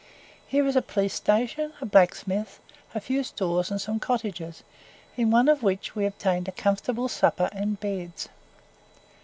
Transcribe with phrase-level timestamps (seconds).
[0.47, 2.57] Here is a police station, a blacksmith's,
[2.95, 4.63] a few stores and some cottages,
[5.15, 8.27] in one of which we obtained a comfortable supper and beds.